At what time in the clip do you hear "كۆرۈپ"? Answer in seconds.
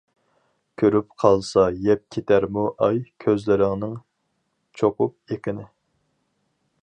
0.81-1.09